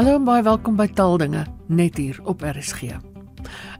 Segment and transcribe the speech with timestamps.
[0.00, 2.94] Hallo en baie welkom by Taaldinge net hier op RSG.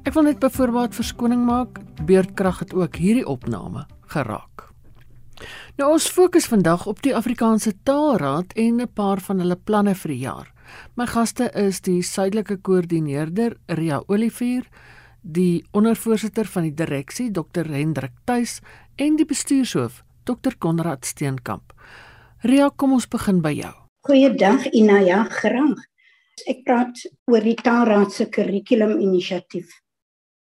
[0.04, 4.66] Ek wil net byvoorbeeld verskoning maak, beerdkrag het ook hierdie opname geraak.
[5.80, 10.12] Nou ons fokus vandag op die Afrikaanse Taalraad en 'n paar van hulle planne vir
[10.12, 10.52] die jaar.
[10.94, 14.68] My gaste is die suidelike koördineerder Ria Olivier,
[15.22, 18.60] die ondervoorsitter van die direksie Dr Hendrik Tuis
[18.96, 21.72] en die bestuurshoof Dr Konrad Steenkamp.
[22.42, 23.74] Ria, kom ons begin by jou.
[24.04, 25.89] Goeiedag Inaya, graag.
[26.48, 29.70] Ek praat oor die Taalraad se kurrikulum inisiatief.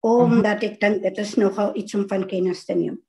[0.05, 2.99] Omdat ek dink dit is nogal iets om van kennis te neem.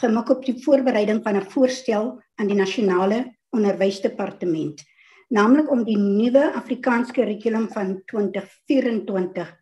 [0.00, 4.82] Gemik op die voorbereiding van 'n voorstel aan die nasionale onderwysdepartement,
[5.28, 9.56] naamlik om die nuwe Afrikaans kurrikulum van 2024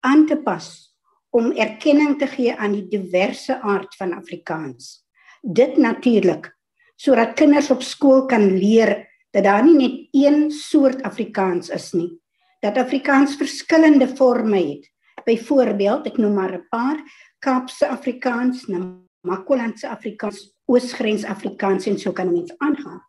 [0.00, 0.96] aan te pas
[1.30, 5.06] om erkenning te gee aan die diverse aard van Afrikaans.
[5.42, 6.56] Dit natuurlik
[6.96, 12.20] sodat kinders op skool kan leer dat daar nie net een soort Afrikaans is nie,
[12.60, 14.90] dat Afrikaans verskillende forme het.
[15.24, 16.98] Byvoorbeeld, ek noem maar 'n paar:
[17.38, 23.02] Kaapse Afrikaans, Namakolandse Afrikaans, Oosgrens Afrikaans en so kan mens aangaan.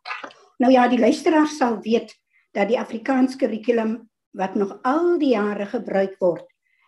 [0.57, 2.15] Nou ja, die luisteraar sal weet
[2.51, 6.45] dat die Afrikaans kurrikulum wat nog al die jare gebruik word,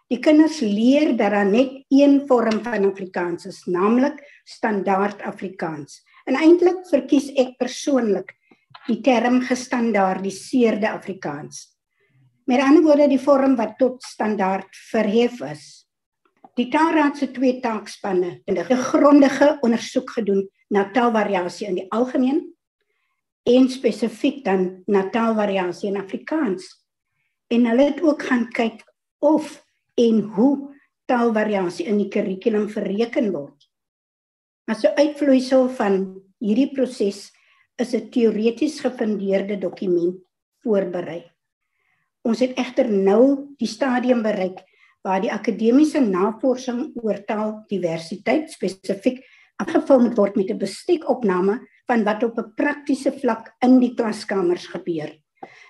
[0.10, 6.02] die kinders leer dat daar net een vorm van Afrikaans is, naamlik standaard Afrikaans.
[6.26, 8.34] En eintlik verkies ek persoonlik
[8.90, 11.68] die term gestandaardiseerde Afrikaans.
[12.50, 15.66] Met ander woorde die vorm wat tot standaard verhef is.
[16.58, 22.56] Die Taalraad se twee taakspanne het 'n grondige ondersoek gedoen na taalvariasie in die algemeen
[23.44, 26.86] en spesifiek dan na taalvariasie in Afrikaans.
[27.48, 28.84] En hulle het ook gaan kyk
[29.20, 29.66] of
[29.96, 33.70] en hoe taalvariasie in die kurrikulum bereken word.
[34.66, 37.32] As 'n uitvloeisel van hierdie proses
[37.80, 40.16] is 'n teoreties gefundeerde dokument
[40.64, 41.24] voorberei.
[42.22, 44.60] Ons het egter nou die stadium bereik
[45.02, 49.24] waar die akademiese navorsing oor taaldiversiteit spesifiek
[49.56, 54.68] afgevul moet word met 'n bestiekopname van wat op 'n praktiese vlak in die klaskamers
[54.68, 55.16] gebeur.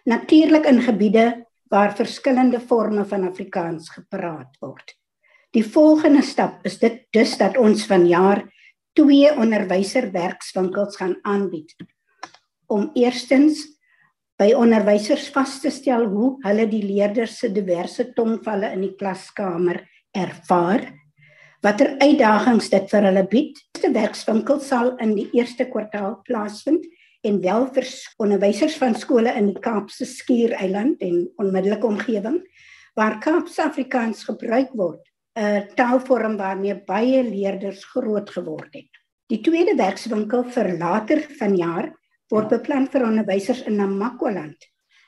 [0.06, 4.98] Natuurlik in gebiede waar verskillende forme van Afrikaans gepraat word.
[5.52, 8.44] Die volgende stap is dit dus dat ons vanjaar
[8.94, 11.76] twee onderwyserwerkswinkels gaan aanbied
[12.70, 13.66] om eerstens
[14.40, 19.82] by onderwysers vas te stel hoe hulle die leerders se diverse tongvalle in die klaskamer
[20.16, 20.88] ervaar
[21.66, 23.60] watter uitdagings dit vir hulle bied.
[23.80, 26.86] Die werkswinkel sal in die eerste kwartaal plaasvind
[27.28, 27.88] en wel vir
[28.24, 32.40] onderwysers van skole in die Kaapse Skiereiland en onmiddellike omgewing
[32.96, 35.04] waar Kaapse Afrikaans gebruik word,
[35.36, 38.92] 'n taalvorm waarmee baie leerders groot geword het.
[39.30, 41.94] Die tweede werkswinkel vir later vanjaar
[42.30, 44.58] word beplan vir onderwysers in Namakwaland.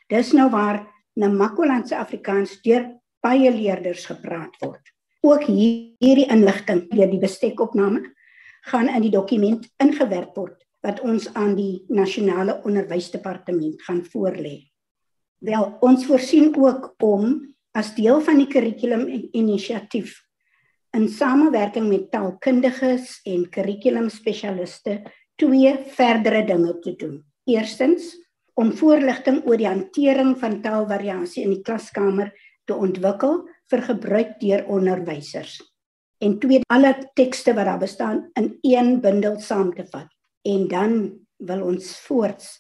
[0.10, 0.82] Dis nou waar
[1.20, 2.88] Namakwaland se Afrikaans deur
[3.22, 4.82] baie leerders gepraat word.
[5.22, 8.02] Ook hierdie inligting deur die bestekopname
[8.72, 14.56] gaan in die dokument ingewerk word wat ons aan die nasionale onderwysdepartement gaan voorlê.
[15.46, 17.38] Wel, ons voorsien ook om
[17.78, 19.06] as deel van die kurrikulum
[19.38, 20.18] inisiatief
[20.98, 25.00] in samewerking met taalkundiges en kurrikulum spesialiste
[25.42, 27.18] twee verdere dinge te doen.
[27.50, 28.14] Eerstens
[28.54, 32.30] om voorligting oor die hantering van taalvariasie in die klaskamer
[32.70, 33.42] te ontwikkel
[33.72, 35.58] vir gebruik deur onderwysers.
[36.22, 40.10] En tweede alle tekste wat daar bestaan in een bundel saam te vat.
[40.46, 40.94] En dan
[41.42, 42.60] wil ons voorts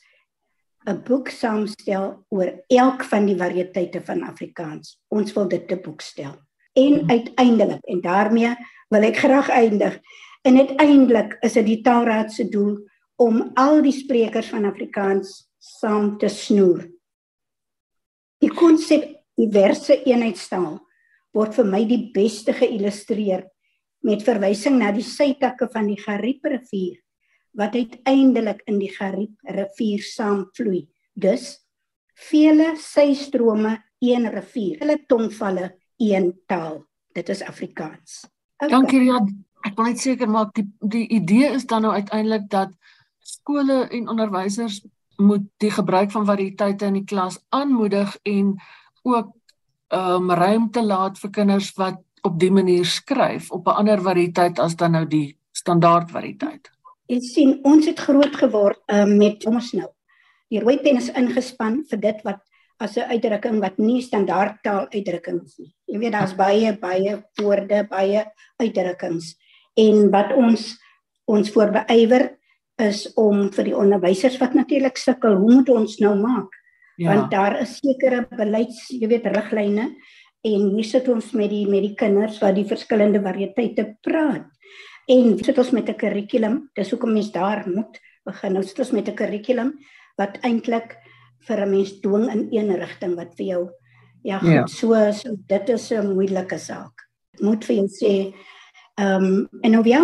[0.89, 4.97] 'n boek saamstel oor elk van die variëteite van Afrikaans.
[5.07, 6.33] Ons wil dit te boek stel.
[6.73, 8.55] En uiteindelik en daarmee
[8.89, 9.99] wil ek graag eindig
[10.41, 12.79] En uiteindelik is dit die Taalraad se doel
[13.21, 16.87] om al die sprekers van Afrikaans saam te snoer.
[18.41, 19.05] Die konsep
[19.37, 20.79] diverse eenheidstaal
[21.37, 23.45] word vir my die beste geïllustreer
[24.07, 26.97] met verwysing na die sytakke van die Gariep rivier
[27.57, 30.85] wat uiteindelik in die Gariep rivier saamvloei.
[31.13, 31.59] Dus
[32.31, 36.81] vele systrome een rivier, hulle tongvalle een taal.
[37.13, 38.23] Dit is Afrikaans.
[38.57, 38.71] Okay.
[38.71, 39.19] Dankie Ria
[39.65, 42.69] ek wil net seker maak die die idee is dan nou uiteindelik dat
[43.19, 44.81] skole en onderwysers
[45.21, 48.55] moet die gebruik van variëteite in die klas aanmoedig en
[49.03, 49.31] ook
[49.91, 54.75] um ruimte laat vir kinders wat op die manier skryf op 'n ander variëteit as
[54.75, 56.69] dan nou die standaard variëteit.
[57.09, 59.89] Ek sien ons het groot geword um, met ons nou.
[60.47, 62.39] Die rooi pen is ingespan vir dit wat
[62.79, 65.73] as 'n uitdrukking wat nie standaard taal uitdrukkings nie.
[65.85, 68.25] Jy weet daar's baie baie woorde, baie
[68.57, 69.35] uitdrukkings
[69.77, 70.77] en wat ons
[71.25, 72.37] ons voorbeywer
[72.81, 76.51] is om vir die onderwysers wat natuurlik sukkel, hoe moet ons nou maak
[77.01, 77.15] Ja.
[77.15, 79.87] Want daar is sekere beleids, jy weet, riglyne
[80.45, 84.45] en hier sit ons met die met die kinders wat die verskillende variëteite praat.
[85.09, 86.69] En sit ons met 'n kurrikulum.
[86.75, 88.53] Dis hoekom mens daar moet begin.
[88.53, 89.73] Nou sit ons met 'n kurrikulum
[90.17, 90.97] wat eintlik
[91.47, 93.69] vir 'n mens dwing in een rigting wat vir jou
[94.23, 94.67] ja, goed, ja.
[94.67, 96.93] so so dit is 'n moeilike saak.
[97.39, 98.33] Moet vir jou sê
[99.01, 100.01] ehm um, en nou ja,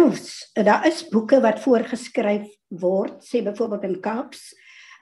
[0.54, 4.56] daar is boeke wat voorgeskryf word, sê byvoorbeeld in Kaaps.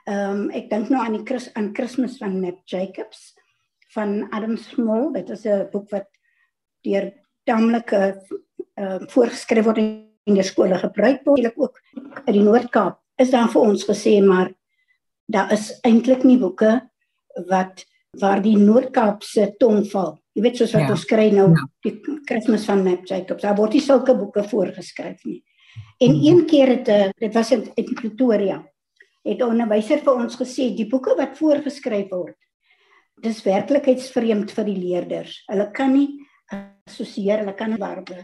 [0.03, 3.33] Ehm um, ek dink nou aan die Chris, aan Kersfees van Matt Jacobs
[3.95, 5.13] van Adam Small.
[5.13, 6.09] Dit is 'n boek wat
[6.83, 7.13] deur
[7.43, 8.01] tamelike
[8.75, 11.39] ehm uh, voorgeskryf word in die skole gebruik word.
[11.39, 11.79] Eintlik ook
[12.25, 14.51] in die Noord-Kaap is daar vir ons gesê maar
[15.25, 16.81] daar is eintlik nie boeke
[17.47, 17.85] wat
[18.19, 20.19] waar die Noord-Kaapse tong val.
[20.35, 20.91] Jy weet soos wat ja.
[20.91, 21.65] ons kry nou ja.
[21.85, 21.93] die
[22.27, 23.43] Kersfees van Matt Jacobs.
[23.43, 25.41] Daar word nie sulke boeke voorgeskryf nie.
[25.99, 26.27] En mm -hmm.
[26.27, 28.63] een keer het eh, dit was in, in Pretoria.
[29.23, 32.35] Het 'n onderwyser vir ons gesê die boeke wat voorgeskryf word
[33.23, 35.37] dis werklikheidsvreemd vir die leerders.
[35.49, 36.07] Hulle kan nie
[36.53, 38.23] assosieer, hulle kan nie waarbe.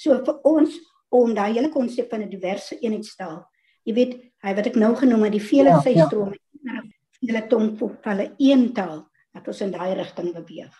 [0.00, 0.76] So vir ons
[1.12, 3.44] om daai hele konsep van 'n diverse eenheidstaal.
[3.84, 4.12] Jy weet,
[4.42, 6.82] hy wat ek nou genoem het, die vele ja, vystrome, ja.
[7.20, 10.74] vele tongvolle een taal dat ons in daai rigting beweeg.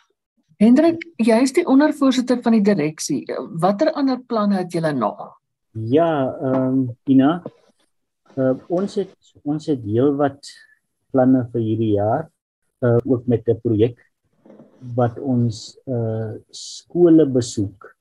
[0.60, 3.24] Hendrik, jy is die ondervoorsitter van die direksie.
[3.62, 5.38] Watter ander planne het julle nog?
[5.72, 7.42] Ja, ehm um, Ina,
[8.36, 9.14] uh, ons het
[9.44, 10.50] ons het heelwat
[11.12, 12.28] planne vir hierdie jaar
[12.84, 13.98] uh, ook met 'n projek
[14.96, 17.94] wat ons uh skole besoek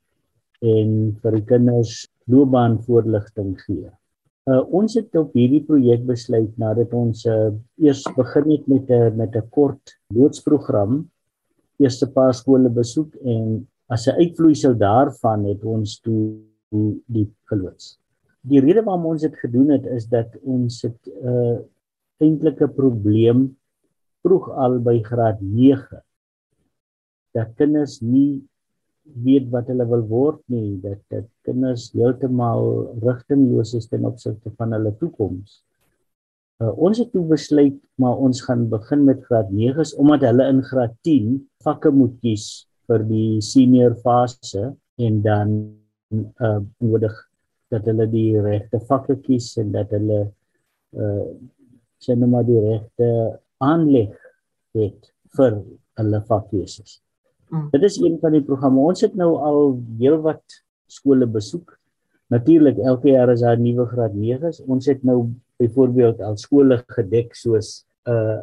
[0.62, 3.90] en vir die kinders loopbaanvoorligting gee.
[4.50, 9.18] Uh ons het op hierdie projek besluit nadat ons uh eers begin het met 'n
[9.18, 11.10] met 'n kort loodsprogram
[11.82, 16.40] eerste paar skole besoek en as 'n uitvloeisel daarvan het ons toe
[17.08, 17.98] die geloods.
[18.42, 21.60] Die rede waarom ons dit gedoen het is dat ons het 'n uh,
[22.22, 23.58] eintlike probleem
[24.24, 26.02] vroeg al by graad 9
[27.34, 28.44] dat kinders nie
[29.26, 34.76] weet wat hulle wil word nie dat dit kinders heeltemal rigtingloos is ten opsigte van
[34.76, 35.64] hulle toekoms.
[36.62, 40.62] Uh, ons het toe besluit maar ons gaan begin met graad 9s omdat hulle in
[40.68, 42.46] graad 10 vakke moet kies
[42.90, 44.68] vir die senior fase
[45.02, 45.56] en dan
[46.14, 47.16] uh nodig
[47.74, 50.22] dat hulle die regte vakke kies en dat hulle
[50.94, 51.26] uh
[52.02, 53.10] sien nou maar die regte
[53.62, 54.14] aanleg
[54.78, 55.62] het vir
[56.00, 57.00] hulle vakkeuses.
[57.52, 57.70] Mm.
[57.74, 58.82] Dit is een van die programme.
[58.82, 60.62] Ons het nou al heelwat
[60.92, 61.78] skole besoek.
[62.34, 64.64] Natuurlik elke jaar is daar nuwe graad 9s.
[64.68, 65.30] Ons het nou
[65.62, 68.42] byvoorbeeld al skole gedek soos uh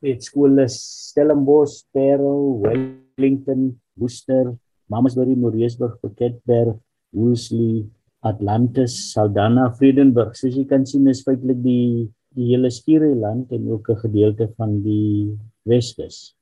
[0.00, 4.54] weet skole Stellenbosch, Parel, Wellington, Worcester,
[4.88, 6.78] Mamasbury, Moreesburg, Piketberg,
[7.12, 7.84] Woolsley,
[8.24, 10.32] Atlantis, Saldanha, Vredenburg.
[10.38, 12.08] Soos jy kan sien is feitelik die
[12.38, 15.36] die hele Skiereiland en ook 'n gedeelte van die
[15.66, 16.34] Weskus.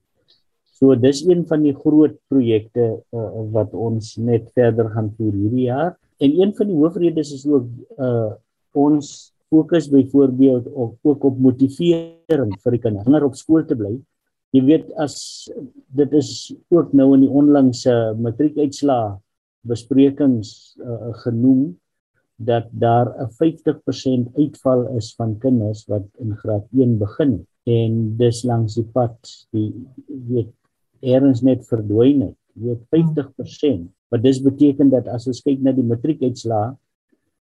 [0.78, 5.66] So dis een van die groot projekte uh, wat ons net verder gaan voer hierdie
[5.72, 5.96] jaar.
[6.20, 7.66] En een van die hoofredes is ook
[7.98, 8.32] uh
[8.76, 13.06] ons fokus byvoorbeeld op ook op motivering vir die kinders.
[13.06, 13.96] Om op skool te bly.
[14.56, 15.48] Jy weet as
[15.96, 16.30] dit is
[16.72, 19.18] ook nou in die onlangse matriekuitslae
[19.68, 21.76] besprekings uh, genoem
[22.38, 28.44] dat daar 'n 50% uitval is van kinders wat in graad 1 begin en dis
[28.44, 29.18] langs die pad
[29.50, 29.74] die
[30.06, 30.54] weet
[31.00, 32.38] eerens net verdwyn het.
[32.54, 36.76] Weet 50% wat dis beteken dat as ons kyk na die matriekuitslae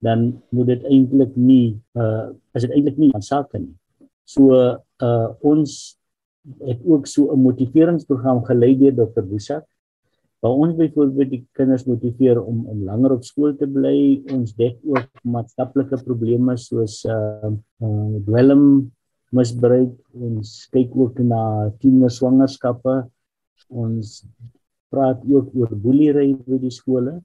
[0.05, 3.75] dan moet dit eintlik nie uh is dit eintlik nie van sake nie
[4.25, 4.53] so
[5.03, 5.97] uh ons
[6.63, 9.23] het ook so 'n motiveringsprogram gelei deur Dr.
[9.23, 9.65] Busak
[10.41, 14.23] waar ons byvoorbeeld die kinders motiveer om om langer op skool te bly.
[14.35, 17.51] Ons dek ook maatskaplike probleme soos uh,
[17.83, 18.93] uh dwelm
[19.35, 19.95] misbruik.
[20.15, 23.07] Ons kyk ook na tienerswangerskappe.
[23.69, 24.21] Ons
[24.93, 27.19] praat ook oor boelery by die skole.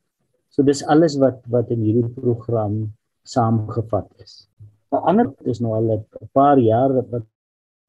[0.51, 2.81] So dis alles wat wat in hierdie program
[3.23, 4.47] saamgevat is.
[4.91, 7.23] 'n Ander is nou al 'n paar jaar wat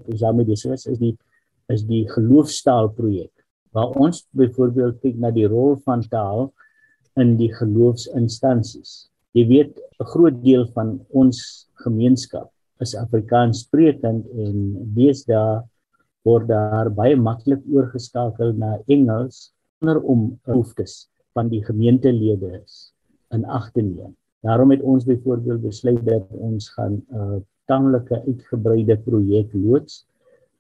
[0.07, 1.17] ons daarmee besig is, is die
[1.75, 3.33] is die geloofstaal projek
[3.75, 6.53] waar ons byvoorbeeld kyk na die rol van taal
[7.17, 9.09] in die geloofsinstansies.
[9.35, 12.51] Jy weet 'n groot deel van ons gemeenskap
[12.81, 14.57] is Afrikaans sprekend en
[14.95, 15.63] deesdae
[16.25, 19.51] word daar baie maklik oorgeskakel na Engels
[19.81, 22.93] sonder om behoeftes van die gemeentelede is
[23.33, 24.17] in ag te neem.
[24.43, 30.07] Daarom het ons byvoorbeeld besluit dat ons gaan 'n uh, tamelike uitgebreide projek loods.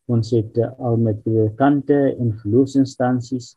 [0.06, 3.56] Ons het uh, al met predikante en geloofsinstansies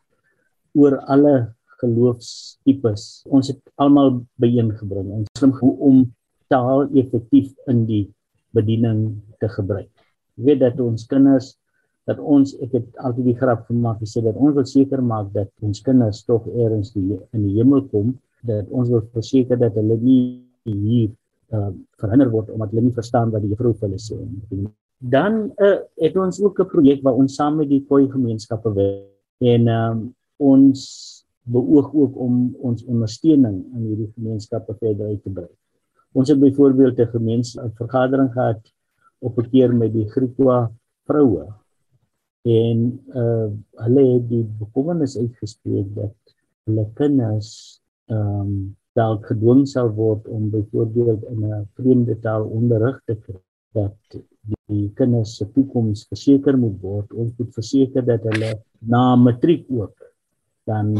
[0.74, 6.02] oor alle geloofstipes ons het almal byeengebring ons slim hoe om
[6.52, 8.04] taal effektief in die
[8.56, 9.90] bediening te gebruik.
[10.40, 11.56] Weet dat ons kinders
[12.06, 15.50] dat ons ek het altyd die grap gemaak gesê dat ons wil seker maak dat
[15.60, 18.14] ons kinders tog eers die, in die hemel kom
[18.46, 21.10] dat ons wil verseker dat hulle nie hier
[21.54, 21.70] uh,
[22.00, 25.78] verhinder word omdat hulle nie verstaan wat die juffrou vir hulle sê nie dan uh,
[26.00, 29.12] het ons ook 'n projek waar ons saam met die koi gemeenskappe werk
[29.44, 30.80] en um, ons
[31.46, 35.50] beoog ook om ons ondersteuning aan hierdie gemeenskappe verder uit te brei.
[36.12, 38.62] Ons het byvoorbeeld 'n gemeenskap vergadering gehad
[39.20, 40.70] op 'n keer met die Griekwa
[41.06, 41.46] vroue
[42.46, 43.48] en uh,
[43.82, 46.36] hulle het die bekommernis uitgespreek dat
[46.66, 47.50] hulle kinders
[48.10, 48.58] ehm um,
[48.96, 53.40] dalk gedwing sal word om byvoorbeeld in 'n vreemde taal onderrig te kry
[53.76, 53.96] dat
[54.70, 57.12] die kinders se toekoms verseker moet word.
[57.12, 60.06] Ons moet verseker dat hulle na matriek ook
[60.66, 60.94] dan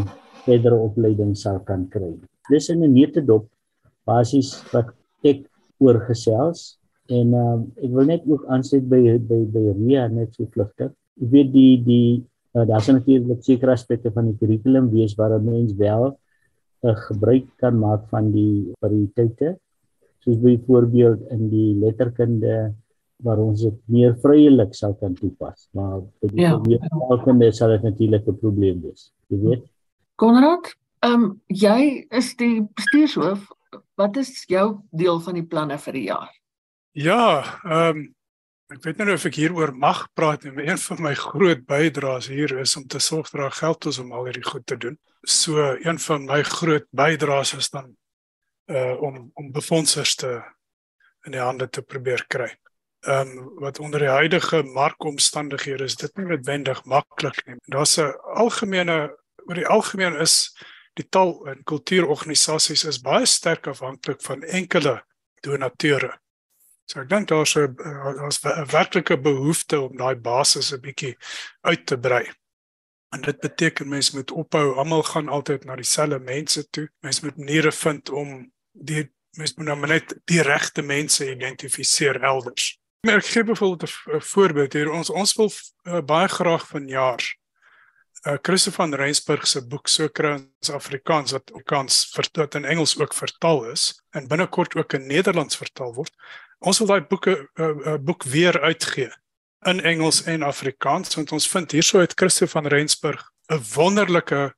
[0.45, 2.13] verdere opleiding sal kan kry.
[2.51, 3.49] Dis in 'n neutedop
[4.05, 4.93] basies wat
[5.25, 5.47] ek
[5.79, 10.93] oorgesels en uh, ek wil net ook aansluit by by by Ria net so vlugtig.
[11.17, 12.11] Ek weet die die
[12.55, 16.17] uh, daar's natuurlik sekere aspekte van die kurrikulum wees waar 'n mens wel
[16.83, 19.57] 'n uh, gebruik kan maak van die variëteite
[20.27, 22.75] soos byvoorbeeld in die letterkunde
[23.23, 25.69] waar ons dit meer vryelik sou kan toepas.
[25.73, 27.53] Maar vir die ja.
[27.53, 29.13] sal dit natuurlik 'n probleem wees.
[29.29, 29.65] Jy weet.
[30.17, 33.49] Konrad, ehm um, jy is die bestuurshoof.
[33.97, 36.31] Wat is jou deel van die planne vir die jaar?
[36.93, 38.15] Ja, ehm um,
[38.73, 42.27] ek weet nie of ek hieroor mag praat nie, maar een van my groot bydraes
[42.27, 44.99] hier is om te sorg dat daar geld is om al hierdie goed te doen.
[45.23, 47.95] So een van my groot bydraes is dan
[48.67, 50.43] uh om om befondsers te
[51.27, 52.51] in die hande te probeer kry
[53.07, 57.57] ehm um, wat onder die huidige markomstandighede is dit nie noodwendig maklik nie.
[57.71, 60.57] Daar's 'n algemene oor die algemeen is
[60.95, 65.05] die taal en kultuurorganisasies is baie sterk afhanklik van enkele
[65.41, 66.19] donateure.
[66.87, 71.17] So ek dink daar's 'n daar's 'n werklike behoefte om daai basis 'n bietjie
[71.61, 72.31] uit te brei.
[73.15, 76.89] En dit beteken mense moet ophou, almal gaan altyd na dieselfde mense toe.
[77.01, 82.79] Mense moet maniere vind om die mense moet nou net die regte mense identifiseer elders.
[83.07, 84.91] Maar ek gee byvoorbeeld 'n voorbeeld hier.
[84.91, 85.51] Ons ons wil
[85.83, 87.23] uh, baie graag vanjaar
[88.27, 93.65] uh Christoffel van Rensburg se boek Sokrates Afrikaans wat Afrikaans vertaal in Engels ook vertaal
[93.71, 96.13] is en binnekort ook in Nederlands vertaal word.
[96.59, 99.13] Ons wil daai boeke uh, uh, boek weer uitgee
[99.67, 104.55] in Engels en Afrikaans want ons vind hierso het Christoffel van Rensburg 'n wonderlike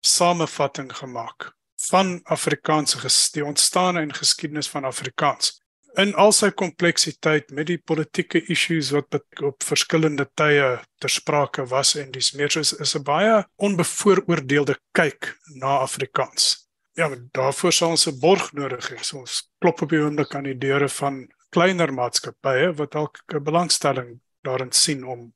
[0.00, 1.52] samevatting gemaak
[1.90, 5.60] van Afrikaanse geskiedenis, ontstaan en geskiedenis van Afrikaans
[5.98, 11.96] in al sy kompleksiteit met die politieke issues wat op verskillende tye ter sprake was
[11.98, 16.68] en dis meer soos is 'n baie onbevooroordeelde kyk na Afrikaans.
[16.96, 19.02] Ja, daarvoor sal ons 'n borg nodig hê.
[19.02, 23.42] So ons klop op die oomblik aan die deure van kleiner maatskappye wat dalk 'n
[23.42, 25.32] belangstelling daarin sien om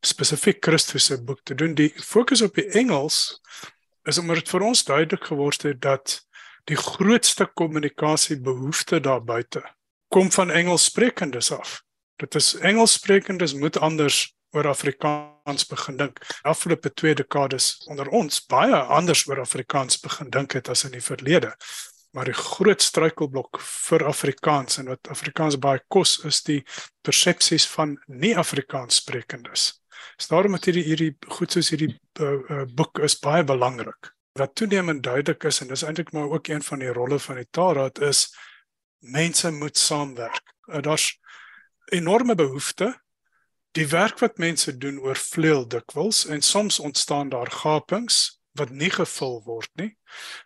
[0.00, 1.74] spesifiek Christus se boek te doen.
[1.74, 3.40] Die fokus op die Engels
[4.04, 6.26] is omdat dit vir ons duidelik geword het dat
[6.64, 9.62] die grootste kommunikasiebehoefte daar buite
[10.10, 11.82] kom van Engelssprekendes af.
[12.16, 16.18] Dit is Engelssprekendes moet anders oor Afrikaans begin dink.
[16.42, 21.04] Afgelope 2 dekades onder ons baie anders oor Afrikaans begin dink het as in die
[21.04, 21.52] verlede.
[22.10, 26.58] Maar die groot struikelblok vir Afrikaans en wat Afrikaans baie kos is die
[27.06, 29.76] persepsies van nie-Afrikaans sprekendes.
[30.18, 34.10] Dis daarom dat hierdie hierdie goed soos hierdie uh, uh, boek is baie belangrik.
[34.34, 37.46] Wat toenemend duidelik is en dis eintlik maar ook een van die rolle van die
[37.50, 38.26] Taalraad is
[39.00, 40.54] mense moet saamwerk.
[40.66, 41.18] Uh, Daar's
[41.90, 42.94] enorme behoefte.
[43.70, 49.42] Die werk wat mense doen oorvleuel dikwels en soms ontstaan daar gapings wat nie gevul
[49.46, 49.92] word nie.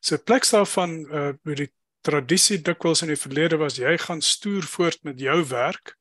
[0.01, 1.71] So plek daarvan uh by die
[2.05, 5.95] tradisie dikwels in die verlede was jy gaan stoer voort met jou werk,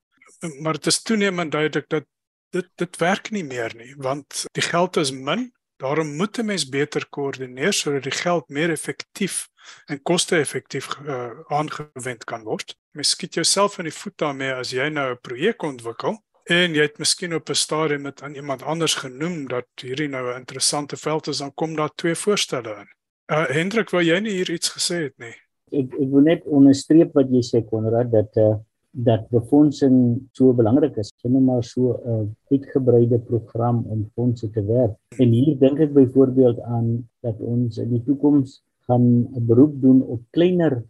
[0.59, 2.07] maar dit is toenemend duidelik dat
[2.51, 5.51] dit dit werk nie meer nie want die geld is min.
[5.83, 9.49] Daarom moet 'n mens beter koördineer sodat die geld meer effektief
[9.85, 12.77] en koste-effektief uh, aangewend kan word.
[12.91, 16.81] Mens skiet jouself in die voet daarmee as jy nou 'n projek ontwikkel en jy
[16.81, 20.97] het miskien op 'n stadium met aan iemand anders genoem dat hierdie nou 'n interessante
[20.97, 22.89] veld is, dan kom daar twee voorstelle in.
[23.35, 25.35] Uh Hendrik, wou jy nie hier iets gesê het nie?
[25.71, 28.55] Ek ek wil net onderstreep wat jy sê Konrad dat uh
[28.93, 31.09] dat befondsing so belangrik is.
[31.21, 34.97] Dit is maar so 'n uitgebreide program om fondse te werk.
[35.17, 40.01] En hier dink ek byvoorbeeld aan dat ons in die toekoms gaan 'n beroep doen
[40.01, 40.83] op kleiner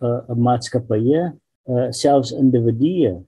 [0.00, 1.34] uh, maatskappye,
[1.64, 3.26] uh, selfs individue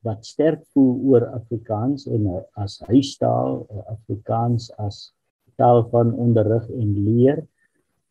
[0.00, 5.12] wat sterk voel oor Afrikaans en uh, as huistaal, uh, Afrikaans as
[5.56, 7.46] taal van onderrig en leer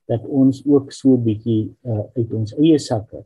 [0.06, 3.24] dat ons ook so 'n bietjie uh, uit ons eie sakke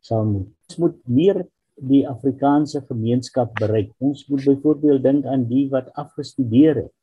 [0.00, 0.48] sal moet.
[0.68, 1.46] Ons moet meer
[1.80, 3.92] die Afrikaanse gemeenskap bereik.
[3.98, 6.94] Ons moet byvoorbeeld dink aan die wat afgestudeer het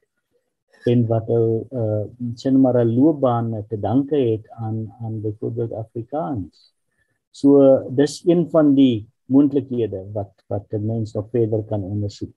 [0.85, 2.03] en wat hul uh
[2.37, 6.73] sien nou maar 'n loopbaan te danke het aan aan byvoorbeeld Afrikaans.
[7.31, 12.33] So dis een van die moontlikhede wat wat 'n mens nog verder kan ondersoek.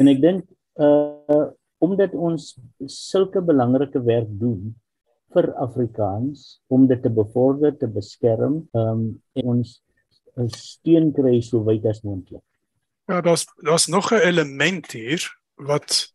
[0.00, 1.48] En ek dink uh
[1.78, 4.74] omdat ons sulke belangrike werk doen
[5.34, 9.82] vir Afrikaans om dit te bevorder, te beskerm, um en ons
[10.38, 12.44] 'n steun kry so wyd as moontlik.
[13.06, 16.12] Ja, daar's daar's nog 'n element hier wat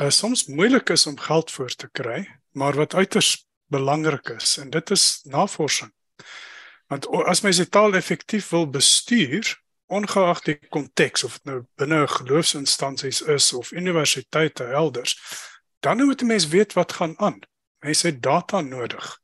[0.00, 4.70] uh, soms moeilik is om geld voor te kry, maar wat uiters belangrik is en
[4.70, 5.92] dit is navorsing.
[6.86, 12.02] Want as mens die taal effektief wil bestuur, ongeag die konteks of dit nou binne
[12.02, 15.18] 'n geloofsinstansies is of universiteite elders,
[15.80, 17.38] dan moet 'n mens weet wat gaan aan.
[17.78, 19.20] Mense het data nodig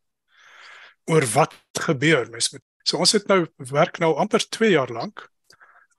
[1.04, 2.30] oor wat gebeur.
[2.30, 3.40] Mens moet So ons het nou
[3.73, 5.26] werk nou amper 2 jaar lank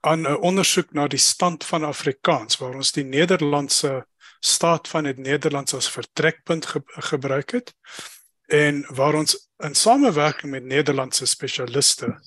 [0.00, 4.06] aan 'n ondersoek na die stand van Afrikaans waar ons die Nederlandse
[4.40, 7.74] staat van dit Nederlands as vertrekpunt ge gebruik het
[8.46, 12.20] en waar ons in samewerking met Nederlandse spesialiste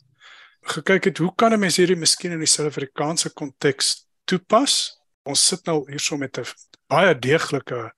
[0.61, 4.99] gekyk het hoe kan 'n mens hierdie miskien in die Suid-Afrikaanse konteks toepas?
[5.23, 6.45] Ons sit nou hierso met 'n
[6.87, 7.93] baie deeglike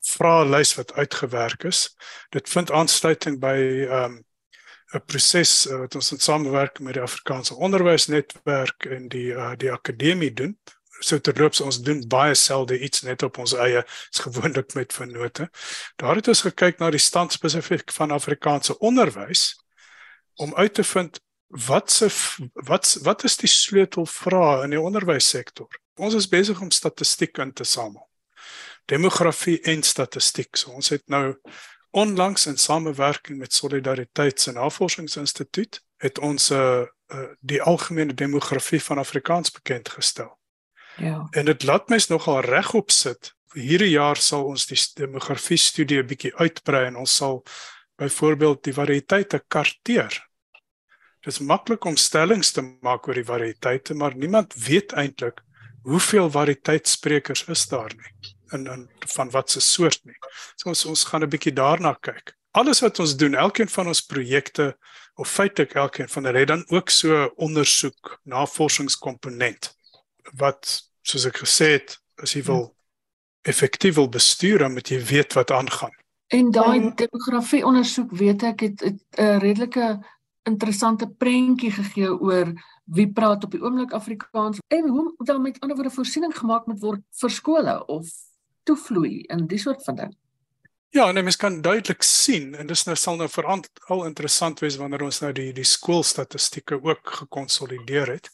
[0.00, 1.96] vraelys wat uitgewerk is.
[2.30, 4.24] Dit vind aansluiting by ehm um,
[4.94, 9.72] 'n proses uh, wat ons in samewerking met die Afrikaanse Onderwysnetwerk en die uh, die
[9.72, 10.58] akademie doen.
[11.00, 15.50] So terloops ons doen baie selde iets net op ons eie, is gewoonlik met vennote.
[15.96, 19.52] Daar het ons gekyk na die stand spesifiek van Afrikaanse onderwys
[20.40, 22.08] om uit te vind wat se
[22.52, 25.68] wat wat is die sleutelvrae in die onderwyssektor.
[25.96, 28.08] Ons is besig om statistiek in te samel.
[28.86, 30.56] Demografie en statistiek.
[30.56, 31.34] So ons het nou
[31.96, 38.82] onlangs in samewerking met Solidariteits- en Navorsingsinstituut het ons 'n uh, uh, die algemene demografie
[38.82, 40.38] van Afrikaans bekend gestel.
[40.96, 41.26] Ja.
[41.30, 43.34] En dit laat mens nogal regop sit.
[43.52, 47.44] Hierdie jaar sal ons die demografie studie 'n bietjie uitbrei en ons sal
[47.96, 50.28] byvoorbeeld die variëteite karteer.
[51.20, 55.40] Dit is maklik om stellings te maak oor die variëteite, maar niemand weet eintlik
[55.82, 60.16] hoeveel variëteitsprekers is daar nie in in van wat se soort nie.
[60.56, 62.34] So ons ons gaan 'n bietjie daarna kyk.
[62.50, 64.76] Alles wat ons doen, elkeen van ons projekte
[65.14, 69.76] of feitelik elkeen van hulle het dan ook so ondersoek, navorsingskomponent
[70.36, 72.74] wat soos ek gesê het, as jy wil
[73.42, 75.94] effektief wil bestuur, dan moet jy weet wat aangaan.
[76.34, 79.98] En daai demografie ondersoek weet ek het 'n redelike
[80.42, 82.52] interessante prentjie gegee oor
[82.84, 86.80] wie praat op die oomblik Afrikaans en hoe dan met ander woorde voorsiening gemaak moet
[86.80, 88.10] word vir skole of
[88.66, 90.14] toevloei in die soort van ding.
[90.94, 94.78] Ja, nee, mens kan duidelik sien en dis nou sal nou veral al interessant wees
[94.80, 98.30] wanneer ons nou die die skoolstatistieke ook gekonsolideer het.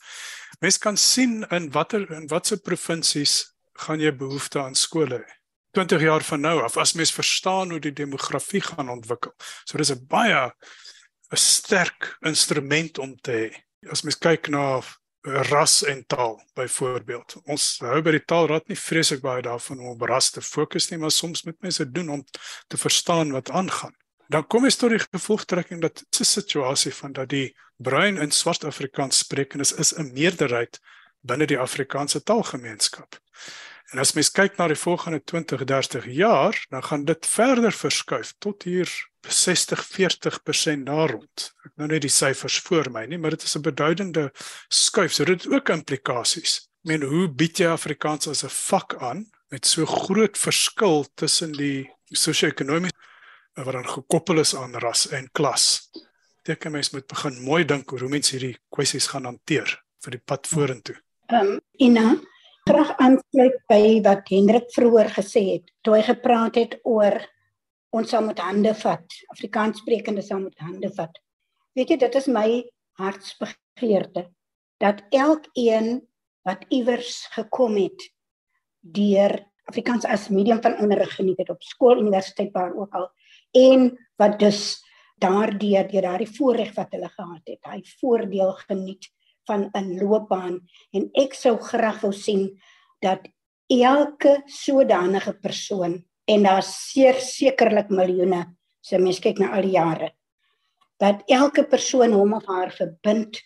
[0.63, 3.35] Mens kan sien in watter in watse provinsies
[3.87, 5.39] gaan jy behoefte aan skole hê.
[5.73, 9.33] 20 jaar van nou af as mens verstaan hoe die demografie gaan ontwikkel.
[9.65, 10.53] So dis 'n baie
[11.33, 13.51] 'n sterk instrument om te hê.
[13.91, 14.83] As mens kyk na
[15.23, 17.37] ras en taal byvoorbeeld.
[17.45, 20.99] Ons hou by die taalraad nie vreeslik baie daarvan om op ras te fokus nie,
[20.99, 22.25] maar soms moet mense doen om
[22.67, 23.95] te verstaan wat aangaan.
[24.33, 28.65] Dan kom jy tot die gevolgtrekking dat 'n situasie van dat die bruin en swart
[28.65, 30.81] Afrikaans sprekendes is 'n meerderheid
[31.21, 33.19] binne die Afrikaanse taalgemeenskap.
[33.93, 38.35] En as mens kyk na die volgende 20, 30 jaar, dan gaan dit verder verskuif
[38.39, 38.89] tot hier
[39.29, 41.49] 60-40% daar rond.
[41.65, 44.31] Ek nou net die syfers voor my nie, maar dit is 'n beduidende
[44.69, 45.13] skuif.
[45.13, 46.69] So dit het ook implikasies.
[46.83, 51.53] Ek meen, hoe bied jy Afrikaans as 'n vak aan met so groot verskil tussen
[51.53, 52.93] die sosio-ekonomies
[53.55, 55.91] wat dan gekoppel is aan ras en klas?
[56.43, 60.23] Beteken mens moet begin mooi dink oor hoe mense hierdie kwessies gaan hanteer vir die
[60.25, 60.97] pad vorentoe.
[61.31, 62.17] Ehm um, Ina,
[62.69, 67.19] graag aansluit by wat Hendrik vroeër gesê het toe hy gepraat het oor
[67.93, 69.19] ons sal met hande vat.
[69.35, 71.19] Afrikaans sprekende sal met hande vat.
[71.77, 72.49] Weet jy dit is my
[73.01, 74.27] hartsbegeerte
[74.83, 76.01] dat elkeen
[76.47, 78.09] wat iewers gekom het
[78.81, 79.39] deur
[79.71, 83.07] Afrikaans as medium van onderrig geniet het op skool universiteit waar ook al
[83.57, 84.83] en wat dus
[85.23, 89.07] daardeur deur daardie voorreg wat hulle gehad het hy voordeel geniet
[89.47, 90.61] van 'n loopbaan.
[90.93, 92.61] En ek sou graag wou sien
[93.01, 93.21] dat
[93.67, 98.45] elke sodanige persoon en daar seer sekerlik miljoene.
[98.83, 100.13] Se mens kyk na al die jare.
[101.03, 103.41] Dat elke persoon hom of haar verbind.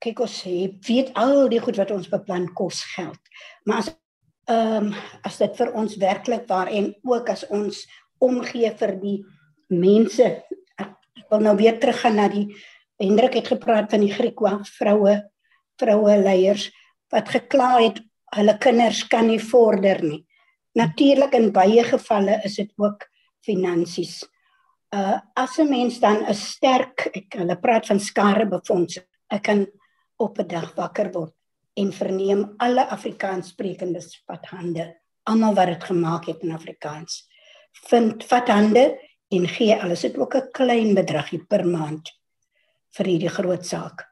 [0.00, 3.20] Kyk ons sê weet al die goed wat ons beplan kos geld.
[3.64, 3.90] Maar as
[4.50, 7.84] ehm um, as dit vir ons werklik waar en ook as ons
[8.18, 9.18] omgee vir die
[9.68, 10.26] mense
[10.80, 12.48] ek wil nou weer teruggaan na die
[13.00, 15.14] Hendrik het gepraat van die Griekwa vroue
[15.80, 16.66] vroue leiers
[17.12, 18.00] wat gekla het
[18.36, 20.24] hulle kinders kan nie vorder nie.
[20.78, 23.08] Natuurlik in baie gevalle is dit ook
[23.46, 24.22] finansies.
[24.94, 28.98] Uh as 'n mens dan 'n sterk, ek hulle praat van skare befonds.
[29.28, 29.66] Ek kan
[30.16, 31.34] op 'n dag wakker word
[31.74, 37.28] en verneem alle Afrikaans sprekendes wat hande, almal wat dit gemaak het in Afrikaans.
[37.88, 38.98] Vind vat hande
[39.30, 42.10] en gee alles dit ook 'n klein bedragie per maand
[42.96, 44.06] vir hierdie groot saak.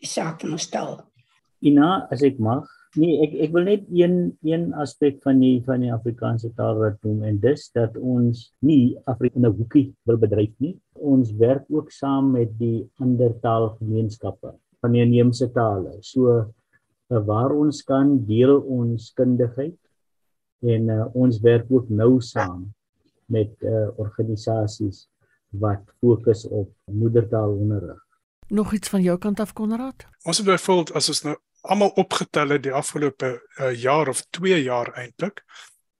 [0.00, 1.12] Die saak van ons taal.
[1.60, 2.66] Ina, as ek mag,
[2.96, 4.14] Nee, ek ek wil net een
[4.46, 8.96] een aspek van die van die Afrikaanse taal wat noem en dis dat ons nie
[9.04, 10.72] Afrikaanse hoekie wil bedryf nie.
[10.96, 15.98] Ons werk ook saam met die ander taalgemeenskappe van die inheemse tale.
[16.00, 19.76] So uh, waar ons kan deel ons kundigheid
[20.64, 22.64] en uh, ons werk ook nou saam
[23.28, 25.04] met uh, organisasies
[25.60, 28.00] wat fokus op moedertaalonderrig.
[28.48, 30.06] Nog iets van jou kant af Konrad?
[30.24, 34.62] Ons het byvoorbeeld as ons nou almal opgetel het die afgelope uh, jaar of 2
[34.62, 35.42] jaar eintlik,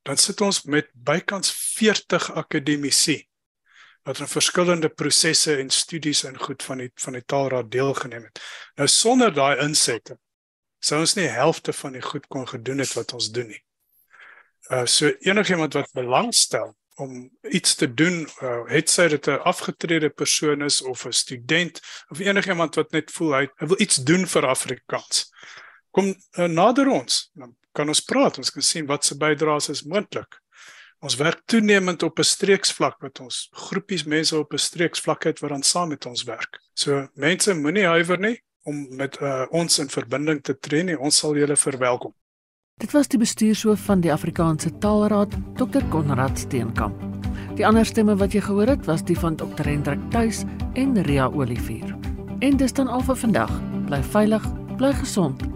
[0.06, 3.24] dan sit ons met bykans 40 akademici
[4.06, 8.40] wat aan verskillende prosesse en studies en goed van die van die taalraad deelgeneem het.
[8.78, 10.14] Nou sonder daai insette
[10.78, 13.62] sou ons nie helfte van die goed kon gedoen het wat ons doen nie.
[14.70, 20.08] Uh so enigiemand wat belangstel om iets te doen, uh, het sy dit 'n afgetrede
[20.10, 24.26] persoon is of 'n student of enigiemand wat net voel hy, hy wil iets doen
[24.26, 25.32] vir Afrikaans.
[25.96, 29.86] Kom uh, nader ons, dan kan ons praat, ons kan sien wat se bydraes is
[29.88, 30.36] moontlik.
[31.04, 35.50] Ons werk toenemend op 'n streeksvlak met ons groepies mense op 'n streeksvlak het wat
[35.50, 36.60] dan saam met ons werk.
[36.74, 40.98] So mense moenie huiwer nie om met uh, ons in verbinding te tree nie.
[40.98, 42.14] Ons sal julle verwelkom.
[42.80, 45.84] Dit was die bestuurshoof van die Afrikaanse Taalraad, Dr.
[45.88, 47.00] Konrad Steenkamp.
[47.56, 49.64] Die ander stemme wat jy gehoor het, was die van Dr.
[49.64, 51.96] Hendrik Tuis en Ria Olivier.
[52.40, 53.60] En dis dan al vir vandag.
[53.86, 54.44] Bly veilig,
[54.76, 55.55] bly gesond